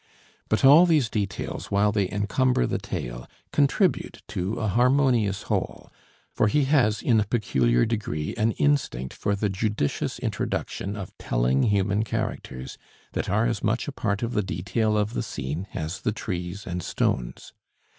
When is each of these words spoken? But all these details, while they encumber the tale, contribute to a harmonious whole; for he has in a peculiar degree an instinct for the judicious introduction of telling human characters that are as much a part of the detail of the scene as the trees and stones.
But 0.49 0.65
all 0.65 0.87
these 0.87 1.11
details, 1.11 1.69
while 1.69 1.91
they 1.91 2.09
encumber 2.09 2.65
the 2.65 2.79
tale, 2.79 3.27
contribute 3.51 4.23
to 4.29 4.53
a 4.53 4.67
harmonious 4.67 5.43
whole; 5.43 5.93
for 6.33 6.47
he 6.47 6.63
has 6.63 7.03
in 7.03 7.19
a 7.19 7.23
peculiar 7.27 7.85
degree 7.85 8.33
an 8.35 8.53
instinct 8.53 9.13
for 9.13 9.35
the 9.35 9.47
judicious 9.47 10.17
introduction 10.17 10.95
of 10.95 11.15
telling 11.19 11.61
human 11.61 12.01
characters 12.01 12.79
that 13.11 13.29
are 13.29 13.45
as 13.45 13.63
much 13.63 13.87
a 13.87 13.91
part 13.91 14.23
of 14.23 14.33
the 14.33 14.41
detail 14.41 14.97
of 14.97 15.13
the 15.13 15.21
scene 15.21 15.67
as 15.75 16.01
the 16.01 16.11
trees 16.11 16.65
and 16.65 16.81
stones. 16.81 17.53